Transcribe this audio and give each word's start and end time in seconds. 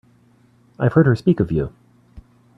I've 0.79 0.93
heard 0.93 1.05
her 1.05 1.15
speak 1.15 1.39
of 1.39 1.51
you. 1.51 1.71